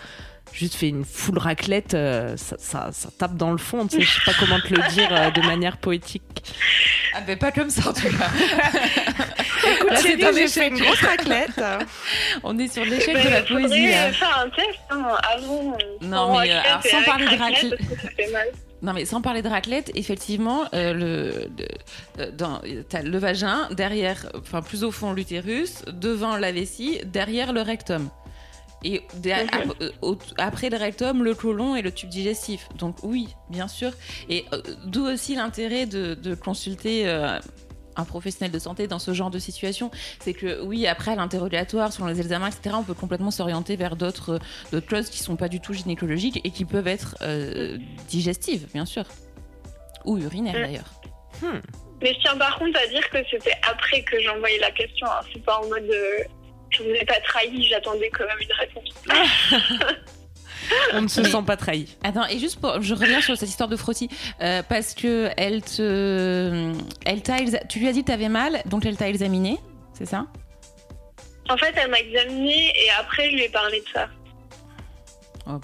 juste 0.52 0.74
fait 0.74 0.88
une 0.88 1.04
full 1.04 1.38
raclette, 1.38 1.94
euh, 1.94 2.36
ça, 2.36 2.56
ça, 2.58 3.08
tape 3.18 3.36
dans 3.36 3.50
le 3.50 3.58
fond. 3.58 3.86
Tu 3.86 3.96
sais, 3.96 4.02
je 4.02 4.12
sais 4.12 4.20
pas 4.24 4.32
comment 4.38 4.60
te 4.60 4.74
le 4.74 4.88
dire 4.90 5.08
euh, 5.10 5.30
de 5.30 5.40
manière 5.42 5.76
poétique. 5.78 6.22
Ah 7.14 7.20
ben 7.20 7.38
pas 7.38 7.52
comme 7.52 7.70
ça 7.70 7.90
en 7.90 7.92
tout 7.92 8.08
cas. 8.08 8.30
Écoute, 9.76 9.94
Thierry, 9.98 10.48
j'ai 10.48 10.66
une 10.68 10.78
grosse 10.78 11.00
raclette. 11.00 11.60
On 12.42 12.58
est 12.58 12.72
sur 12.72 12.84
l'échec 12.84 13.16
de 13.22 13.28
la 13.28 13.42
poésie 13.42 13.88
là. 13.88 14.12
faire 14.12 14.44
un 14.44 14.50
test 14.50 14.78
hein, 14.90 15.16
avant. 15.34 15.76
Non 16.02 16.40
mais 16.40 16.50
alors, 16.50 16.82
sans 16.82 17.02
parler 17.02 17.26
de 17.26 17.36
raclette. 17.36 17.80
Non 18.82 18.92
mais 18.92 19.06
sans 19.06 19.22
parler 19.22 19.40
de 19.40 19.48
raclette, 19.48 19.90
effectivement, 19.94 20.64
euh, 20.74 20.92
le, 20.92 22.30
dans, 22.32 22.60
as 22.92 23.02
le 23.02 23.18
vagin, 23.18 23.68
derrière, 23.70 24.30
enfin 24.38 24.60
plus 24.60 24.84
au 24.84 24.90
fond 24.90 25.12
l'utérus, 25.12 25.82
devant 25.86 26.36
la 26.36 26.52
vessie, 26.52 27.00
derrière 27.06 27.52
le 27.52 27.62
rectum. 27.62 28.10
Et 28.84 29.02
euh, 29.26 30.14
après 30.36 30.68
le 30.68 30.76
rectum, 30.76 31.24
le 31.24 31.34
côlon 31.34 31.74
et 31.74 31.82
le 31.82 31.90
tube 31.90 32.10
digestif. 32.10 32.68
Donc 32.76 32.96
oui, 33.02 33.28
bien 33.48 33.66
sûr. 33.66 33.92
Et 34.28 34.44
euh, 34.52 34.60
d'où 34.84 35.06
aussi 35.06 35.34
l'intérêt 35.34 35.86
de, 35.86 36.34
consulter 36.34 37.08
euh, 37.08 37.38
un 37.96 38.04
professionnel 38.04 38.52
de 38.52 38.58
santé 38.58 38.86
dans 38.86 38.98
ce 38.98 39.14
genre 39.14 39.30
de 39.30 39.38
situation. 39.38 39.90
C'est 40.20 40.34
que 40.34 40.62
oui, 40.62 40.86
après 40.86 41.16
l'interrogatoire, 41.16 41.92
sur 41.92 42.06
les 42.06 42.20
examens, 42.20 42.48
etc., 42.48 42.76
on 42.78 42.82
peut 42.82 42.94
complètement 42.94 43.30
s'orienter 43.30 43.76
vers 43.76 43.96
d'autres 43.96 44.38
choses 44.90 45.08
qui 45.08 45.18
sont 45.18 45.36
pas 45.36 45.48
du 45.48 45.60
tout 45.60 45.72
gynécologiques 45.72 46.40
et 46.44 46.50
qui 46.50 46.64
peuvent 46.66 46.88
être 46.88 47.16
digestives, 48.08 48.68
bien 48.72 48.84
sûr. 48.84 49.04
Ou 50.04 50.18
urinaires 50.18 50.54
d'ailleurs. 50.54 50.92
Hmm. 51.40 51.60
Mais 52.02 52.12
je 52.12 52.18
tiens 52.20 52.36
par 52.36 52.58
contre 52.58 52.78
à 52.78 52.86
dire 52.88 53.08
que 53.08 53.18
c'était 53.30 53.56
après 53.66 54.02
que 54.02 54.20
j'ai 54.20 54.28
envoyé 54.28 54.58
la 54.58 54.70
question. 54.72 55.06
Hein. 55.06 55.20
C'est 55.32 55.42
pas 55.42 55.58
en 55.58 55.68
mode 55.68 55.90
je 56.76 56.82
ne 56.82 56.88
vous 56.88 56.94
ai 56.94 57.04
pas 57.04 57.20
trahi, 57.20 57.66
j'attendais 57.68 58.10
quand 58.10 58.26
même 58.26 58.38
une 58.40 58.52
réponse. 58.52 58.94
On 60.94 61.02
ne 61.02 61.08
se 61.08 61.22
sent 61.22 61.42
pas 61.46 61.56
trahi. 61.56 61.94
Attends, 62.02 62.26
et 62.26 62.38
juste 62.38 62.60
pour, 62.60 62.80
je 62.80 62.94
reviens 62.94 63.20
sur 63.20 63.36
cette 63.36 63.48
histoire 63.48 63.68
de 63.68 63.76
frottis, 63.76 64.08
euh, 64.40 64.62
parce 64.66 64.94
que 64.94 65.30
elle 65.36 65.62
te, 65.62 66.72
elle 67.04 67.22
t'a, 67.22 67.36
tu 67.68 67.80
lui 67.80 67.88
as 67.88 67.92
dit 67.92 68.00
que 68.00 68.06
tu 68.06 68.12
avais 68.12 68.28
mal, 68.30 68.62
donc 68.66 68.86
elle 68.86 68.96
t'a 68.96 69.08
examiné, 69.08 69.58
c'est 69.92 70.06
ça? 70.06 70.26
En 71.50 71.56
fait, 71.58 71.74
elle 71.76 71.90
m'a 71.90 71.98
examiné 71.98 72.72
et 72.74 72.90
après 72.98 73.30
je 73.30 73.34
lui 73.34 73.44
ai 73.44 73.48
parlé 73.50 73.80
de 73.80 73.88
ça. 73.92 74.08
Oh, 75.46 75.60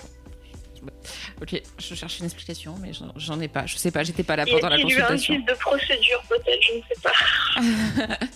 Ok, 1.42 1.60
je 1.78 1.94
cherche 1.94 2.18
une 2.18 2.26
explication, 2.26 2.74
mais 2.82 2.92
j'en 3.16 3.40
ai 3.40 3.48
pas. 3.48 3.64
Je 3.64 3.76
sais 3.76 3.90
pas, 3.90 4.02
j'étais 4.02 4.22
pas 4.22 4.36
là 4.36 4.44
pendant 4.44 4.68
la 4.68 4.80
consultation. 4.80 5.32
Il 5.32 5.40
y 5.40 5.48
a 5.48 5.50
un 5.50 5.54
de 5.54 5.58
procédure, 5.58 6.22
peut-être, 6.28 6.62
je 6.62 6.72
ne 6.74 6.82
sais 6.82 8.08
pas. 8.08 8.26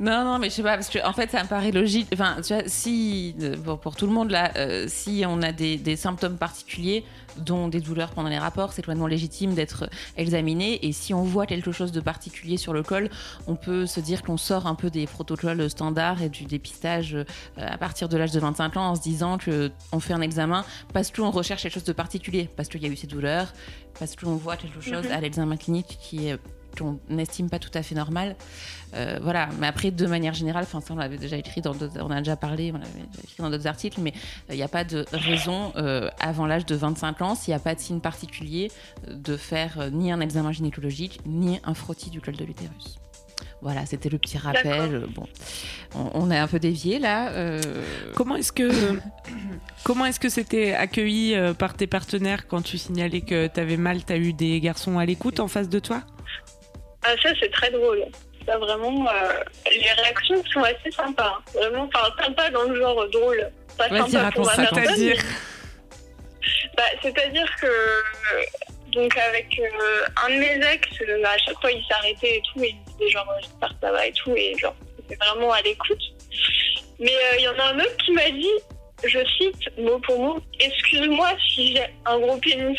non, 0.00 0.24
non, 0.24 0.38
mais 0.38 0.48
je 0.48 0.54
sais 0.54 0.62
pas, 0.62 0.74
parce 0.74 0.88
que 0.88 1.04
en 1.04 1.12
fait, 1.12 1.30
ça 1.30 1.42
me 1.42 1.48
paraît 1.48 1.72
logique. 1.72 2.06
Enfin, 2.12 2.36
tu 2.46 2.54
vois, 2.54 2.62
si, 2.66 3.34
pour, 3.64 3.96
tout 3.96 4.06
le 4.06 4.12
monde, 4.12 4.30
là, 4.30 4.52
euh, 4.56 4.86
si 4.86 5.24
on 5.26 5.42
a 5.42 5.50
des, 5.50 5.76
des 5.76 5.96
symptômes 5.96 6.38
particuliers, 6.38 7.04
dont 7.40 7.68
des 7.68 7.80
douleurs 7.80 8.10
pendant 8.10 8.28
les 8.28 8.38
rapports, 8.38 8.72
c'est 8.72 8.82
totalement 8.82 9.06
légitime 9.06 9.54
d'être 9.54 9.88
examiné. 10.16 10.84
Et 10.86 10.92
si 10.92 11.14
on 11.14 11.22
voit 11.22 11.46
quelque 11.46 11.72
chose 11.72 11.92
de 11.92 12.00
particulier 12.00 12.56
sur 12.56 12.72
le 12.72 12.82
col, 12.82 13.10
on 13.46 13.56
peut 13.56 13.86
se 13.86 14.00
dire 14.00 14.22
qu'on 14.22 14.36
sort 14.36 14.66
un 14.66 14.74
peu 14.74 14.90
des 14.90 15.06
protocoles 15.06 15.68
standards 15.70 16.22
et 16.22 16.28
du 16.28 16.44
dépistage 16.44 17.14
euh, 17.14 17.24
à 17.56 17.78
partir 17.78 18.08
de 18.08 18.16
l'âge 18.16 18.32
de 18.32 18.40
25 18.40 18.76
ans 18.76 18.90
en 18.90 18.94
se 18.94 19.02
disant 19.02 19.38
qu'on 19.38 20.00
fait 20.00 20.12
un 20.12 20.20
examen 20.20 20.64
parce 20.92 21.10
qu'on 21.10 21.30
recherche 21.30 21.62
quelque 21.62 21.74
chose 21.74 21.84
de 21.84 21.92
particulier, 21.92 22.48
parce 22.56 22.68
qu'il 22.68 22.82
y 22.82 22.86
a 22.86 22.88
eu 22.88 22.96
ces 22.96 23.06
douleurs, 23.06 23.52
parce 23.98 24.16
qu'on 24.16 24.36
voit 24.36 24.56
quelque 24.56 24.80
chose 24.80 25.06
mhm. 25.06 25.12
à 25.12 25.20
l'examen 25.20 25.56
clinique 25.56 25.98
qui 26.00 26.28
est 26.28 26.38
qu'on 26.78 26.98
n'estime 27.08 27.50
pas 27.50 27.58
tout 27.58 27.70
à 27.74 27.82
fait 27.82 27.94
normal. 27.94 28.36
Euh, 28.94 29.18
voilà, 29.22 29.48
mais 29.58 29.66
après, 29.66 29.90
de 29.90 30.06
manière 30.06 30.34
générale, 30.34 30.64
enfin, 30.64 30.80
ça 30.80 30.94
on 30.94 30.96
l'avait 30.96 31.18
déjà 31.18 31.36
écrit 31.36 31.60
dans 31.60 31.74
on 32.00 32.10
a 32.10 32.18
déjà 32.18 32.36
parlé, 32.36 32.72
on 32.74 32.78
l'avait 32.78 33.06
écrit 33.22 33.36
dans 33.38 33.50
d'autres 33.50 33.66
articles, 33.66 34.00
mais 34.00 34.12
il 34.48 34.52
euh, 34.52 34.56
n'y 34.56 34.62
a 34.62 34.68
pas 34.68 34.84
de 34.84 35.04
raison 35.12 35.72
euh, 35.76 36.10
avant 36.18 36.46
l'âge 36.46 36.66
de 36.66 36.74
25 36.74 37.22
ans, 37.22 37.34
s'il 37.34 37.52
n'y 37.52 37.56
a 37.56 37.60
pas 37.60 37.74
de 37.74 37.80
signe 37.80 38.00
particulier, 38.00 38.70
de 39.08 39.36
faire 39.36 39.90
ni 39.92 40.10
un 40.10 40.20
examen 40.20 40.52
gynécologique, 40.52 41.20
ni 41.24 41.60
un 41.64 41.74
frottis 41.74 42.10
du 42.10 42.20
col 42.20 42.36
de 42.36 42.44
l'utérus. 42.44 42.98
Voilà, 43.62 43.84
c'était 43.84 44.08
le 44.08 44.18
petit 44.18 44.38
rappel. 44.38 45.06
Bon, 45.14 45.26
on, 45.94 46.30
est 46.30 46.38
un 46.38 46.46
peu 46.46 46.58
dévié 46.58 46.98
là. 46.98 47.30
Comment 48.14 48.36
est-ce 48.36 48.52
que 48.52 48.98
comment 49.84 50.06
est-ce 50.06 50.18
que 50.18 50.30
c'était 50.30 50.72
accueilli 50.72 51.36
par 51.58 51.74
tes 51.74 51.86
partenaires 51.86 52.48
quand 52.48 52.62
tu 52.62 52.78
signalais 52.78 53.20
que 53.20 53.48
tu 53.48 53.60
avais 53.60 53.76
mal 53.76 54.04
Tu 54.04 54.12
as 54.14 54.16
eu 54.16 54.32
des 54.32 54.60
garçons 54.60 54.98
à 54.98 55.04
l'écoute 55.04 55.40
en 55.40 55.48
face 55.48 55.68
de 55.68 55.78
toi? 55.78 56.02
Ah, 57.02 57.14
ça, 57.22 57.30
c'est 57.40 57.50
très 57.50 57.70
drôle. 57.70 58.04
Ça, 58.46 58.58
vraiment, 58.58 59.06
euh, 59.08 59.32
les 59.70 59.92
réactions 59.92 60.42
sont 60.52 60.62
assez 60.62 60.90
sympas. 60.90 61.38
Hein. 61.38 61.50
Vraiment, 61.54 61.88
enfin, 61.94 62.08
sympa 62.22 62.50
dans 62.50 62.64
le 62.64 62.78
genre 62.78 63.08
drôle. 63.10 63.50
Pas 63.78 63.88
sympa 63.88 64.30
pour 64.32 64.46
la 64.46 64.66
personne. 64.66 65.14
Bah, 66.76 66.82
c'est-à-dire 67.02 67.48
que, 67.60 67.66
donc, 68.92 69.16
avec 69.16 69.58
euh, 69.58 70.04
un 70.24 70.28
de 70.30 70.34
mes 70.40 70.72
ex, 70.72 70.88
euh, 71.02 71.24
à 71.24 71.38
chaque 71.38 71.60
fois, 71.60 71.70
il 71.70 71.84
s'arrêtait 71.86 72.36
et 72.36 72.42
tout, 72.52 72.62
et 72.62 72.70
il 72.70 72.92
disait 72.92 73.10
genre, 73.10 73.26
j'espère 73.40 73.68
que 73.68 73.74
ça 73.82 73.92
va 73.92 74.06
et 74.06 74.12
tout, 74.12 74.34
et 74.36 74.56
genre, 74.58 74.74
c'était 74.96 75.16
vraiment 75.16 75.52
à 75.52 75.62
l'écoute. 75.62 76.02
Mais 76.98 77.12
il 77.38 77.44
y 77.44 77.48
en 77.48 77.58
a 77.58 77.72
un 77.72 77.78
autre 77.78 77.96
qui 78.04 78.12
m'a 78.12 78.30
dit, 78.30 78.46
je 79.04 79.18
cite 79.38 79.78
mot 79.78 79.98
pour 80.00 80.18
mot, 80.18 80.40
excuse-moi 80.58 81.30
si 81.48 81.74
j'ai 81.74 81.86
un 82.04 82.18
gros 82.18 82.36
pénis. 82.38 82.78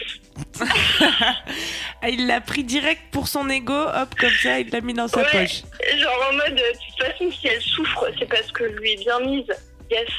Il 2.08 2.28
l'a 2.28 2.42
pris 2.42 2.64
direct 2.64 3.02
pour 3.12 3.28
son 3.28 3.50
ego, 3.50 3.74
hop, 3.74 4.16
comme 4.20 4.32
ça, 4.42 4.60
il 4.60 4.70
l'a 4.72 4.82
mis 4.82 4.94
dans 4.94 5.08
sa 5.08 5.24
poche. 5.24 5.62
Genre 5.98 6.30
en 6.30 6.34
mode, 6.34 6.56
de 6.56 6.64
toute 6.74 7.06
façon, 7.08 7.32
si 7.32 7.48
elle 7.48 7.62
souffre, 7.62 8.08
c'est 8.18 8.28
parce 8.28 8.52
que 8.52 8.64
lui 8.64 8.94
est 8.94 9.00
bien 9.00 9.20
mise. 9.20 9.46
Yes. 9.92 10.10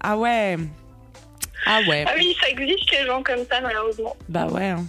Ah 0.00 0.16
ouais. 0.16 0.56
Ah 1.66 1.80
ouais. 1.88 2.04
Ah 2.06 2.12
oui, 2.16 2.36
ça 2.40 2.48
existe 2.48 2.90
les 2.92 3.06
gens 3.06 3.22
comme 3.22 3.44
ça, 3.50 3.60
malheureusement. 3.60 4.16
Bah 4.28 4.46
ouais. 4.46 4.68
Hein. 4.68 4.86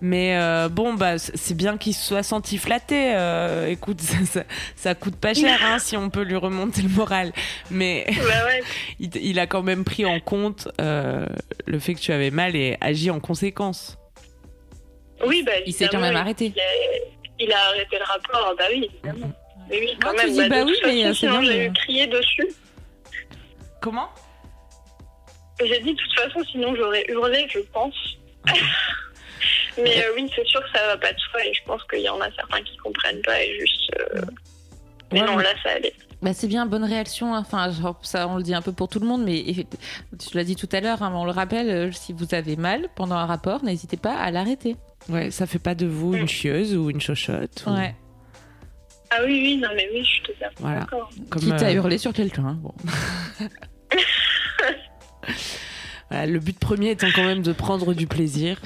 Mais 0.00 0.36
euh, 0.36 0.68
bon, 0.68 0.94
bah, 0.94 1.18
c'est 1.18 1.56
bien 1.56 1.78
qu'il 1.78 1.94
se 1.94 2.04
soit 2.04 2.22
senti 2.22 2.58
flatté. 2.58 3.14
Euh, 3.14 3.68
écoute, 3.68 4.00
ça, 4.76 4.94
coûte 4.94 5.16
pas 5.16 5.32
cher 5.32 5.58
hein, 5.62 5.78
si 5.78 5.96
on 5.96 6.10
peut 6.10 6.22
lui 6.22 6.36
remonter 6.36 6.82
le 6.82 6.88
moral. 6.88 7.32
Mais 7.70 8.06
bah 8.08 8.50
il, 9.00 9.38
a 9.38 9.46
quand 9.46 9.62
même 9.62 9.84
pris 9.84 10.04
en 10.04 10.20
compte 10.20 10.68
euh, 10.80 11.26
le 11.66 11.78
fait 11.78 11.94
que 11.94 12.00
tu 12.00 12.12
avais 12.12 12.30
mal 12.30 12.56
et 12.56 12.76
agi 12.80 13.10
en 13.10 13.20
conséquence. 13.20 13.98
Oui, 15.26 15.42
bah, 15.44 15.52
il 15.64 15.72
s'est 15.72 15.88
quand 15.88 16.00
même 16.00 16.16
arrêté. 16.16 16.52
Il 17.38 17.52
a, 17.52 17.58
arrêté 17.68 17.96
le 17.98 18.04
rapport, 18.04 18.54
bah 18.58 18.64
oui, 18.70 18.90
évidemment. 18.92 19.32
Mais 19.68 19.80
oui, 19.80 19.98
quand 20.00 20.12
Moi, 20.12 20.22
tu 20.22 20.30
même. 20.30 20.42
dis 20.44 20.48
bah 20.48 20.60
de 20.60 20.64
oui, 20.64 20.76
mais, 20.84 21.14
c'est 21.14 21.26
bien, 21.26 21.42
j'ai 21.42 21.68
mais- 21.68 21.74
crié 21.74 22.06
dessus. 22.06 22.48
Comment? 23.80 24.08
J'ai 25.58 25.80
dit 25.80 25.94
de 25.94 25.98
toute 25.98 26.14
façon, 26.14 26.44
sinon 26.50 26.74
j'aurais 26.76 27.04
hurlé, 27.08 27.46
je 27.50 27.60
pense. 27.72 27.94
mais 29.82 29.98
euh, 30.04 30.12
oui, 30.16 30.30
c'est 30.34 30.46
sûr 30.46 30.60
que 30.62 30.78
ça 30.78 30.86
va 30.86 30.96
pas 30.96 31.12
de 31.12 31.18
soi 31.18 31.44
et 31.44 31.52
je 31.54 31.60
pense 31.66 31.82
qu'il 31.84 32.00
y 32.00 32.08
en 32.08 32.20
a 32.20 32.30
certains 32.36 32.62
qui 32.62 32.76
comprennent 32.78 33.22
pas 33.22 33.42
et 33.42 33.58
juste. 33.60 33.90
euh, 34.14 34.20
Mais 35.12 35.20
Ouais, 35.20 35.26
non, 35.26 35.36
là 35.38 35.50
ça 35.62 35.70
allait. 35.72 35.92
Bah, 36.22 36.32
c'est 36.32 36.46
bien, 36.48 36.64
bonne 36.66 36.82
réaction. 36.84 37.34
hein. 37.34 37.40
Enfin, 37.40 37.70
genre, 37.70 37.98
ça, 38.02 38.26
on 38.26 38.36
le 38.38 38.42
dit 38.42 38.54
un 38.54 38.62
peu 38.62 38.72
pour 38.72 38.88
tout 38.88 38.98
le 39.00 39.06
monde, 39.06 39.22
mais 39.24 39.44
tu 40.18 40.34
l'as 40.36 40.44
dit 40.44 40.56
tout 40.56 40.68
à 40.72 40.80
l'heure, 40.80 41.02
hein, 41.02 41.12
on 41.14 41.24
le 41.26 41.30
rappelle, 41.30 41.68
euh, 41.70 41.92
si 41.92 42.12
vous 42.14 42.34
avez 42.34 42.56
mal 42.56 42.88
pendant 42.96 43.16
un 43.16 43.26
rapport, 43.26 43.62
n'hésitez 43.62 43.98
pas 43.98 44.14
à 44.16 44.30
l'arrêter. 44.30 44.76
Ouais, 45.10 45.30
ça 45.30 45.46
fait 45.46 45.58
pas 45.58 45.74
de 45.74 45.86
vous 45.86 46.14
une 46.14 46.26
chieuse 46.26 46.74
ou 46.74 46.88
une 46.90 47.00
chochotte. 47.02 47.62
ou- 47.66 47.70
Ouais. 47.70 47.94
Ah 49.10 49.18
oui, 49.24 49.40
oui, 49.44 49.56
non, 49.58 49.68
mais 49.76 49.88
oui, 49.92 50.00
je 50.02 50.08
suis 50.08 50.22
totalement 50.22 50.54
Voilà. 50.58 50.80
d'accord. 50.80 51.10
Comme, 51.30 51.42
Quitte 51.42 51.62
à 51.62 51.66
euh, 51.68 51.72
hurler 51.74 51.98
sur 51.98 52.12
quelqu'un. 52.12 52.44
hein. 52.46 52.58
Bon. 52.60 52.74
voilà, 56.10 56.26
le 56.26 56.38
but 56.38 56.58
premier 56.58 56.90
étant 56.90 57.08
quand 57.14 57.24
même 57.24 57.42
de 57.42 57.52
prendre 57.52 57.94
du 57.94 58.06
plaisir. 58.06 58.58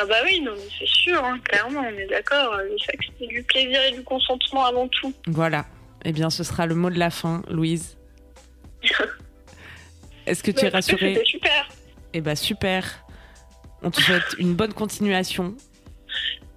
Ah 0.00 0.06
bah 0.06 0.14
oui, 0.24 0.40
non, 0.40 0.52
mais 0.54 0.62
c'est 0.78 0.86
sûr, 0.86 1.24
hein, 1.24 1.40
clairement, 1.44 1.80
on 1.80 1.98
est 1.98 2.06
d'accord. 2.06 2.56
Le 2.58 2.78
sexe, 2.78 3.06
c'est 3.18 3.26
du 3.26 3.42
plaisir 3.42 3.80
et 3.82 3.92
du 3.92 4.02
consentement 4.04 4.64
avant 4.66 4.86
tout. 4.86 5.12
Voilà. 5.26 5.66
Eh 6.04 6.12
bien, 6.12 6.30
ce 6.30 6.44
sera 6.44 6.66
le 6.66 6.76
mot 6.76 6.88
de 6.88 6.98
la 6.98 7.10
fin, 7.10 7.42
Louise. 7.48 7.98
Est-ce 10.26 10.44
que 10.44 10.52
tu 10.52 10.60
es 10.66 10.70
Bah, 10.70 10.76
rassurée 10.76 11.14
C'était 11.14 11.26
super. 11.26 11.68
Eh 12.14 12.20
ben 12.20 12.36
super. 12.36 12.84
On 13.82 13.90
te 13.90 14.00
souhaite 14.00 14.36
une 14.38 14.54
bonne 14.54 14.72
continuation. 14.72 15.56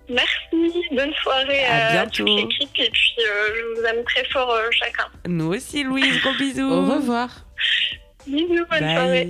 Merci, 0.07 0.87
bonne 0.91 1.13
soirée 1.23 1.63
À 1.65 1.87
à, 1.87 1.91
bientôt. 1.93 2.25
toute 2.25 2.27
l'équipe 2.27 2.69
et 2.79 2.89
puis 2.91 3.15
euh, 3.19 3.47
je 3.55 3.79
vous 3.79 3.85
aime 3.87 4.03
très 4.03 4.25
fort 4.25 4.51
euh, 4.51 4.67
chacun. 4.71 5.05
Nous 5.27 5.53
aussi, 5.53 5.83
Louise. 5.83 6.19
Gros 6.21 6.33
bisous. 6.33 6.69
Au 6.69 6.81
revoir. 6.95 7.29
Bisous, 8.27 8.65
bonne 8.69 8.79
soirée. 8.79 9.29